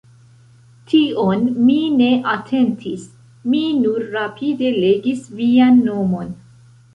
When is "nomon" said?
5.93-6.35